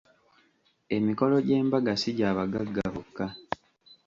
[0.95, 3.25] Emikolo gy'embaga si gya bagagga bokka.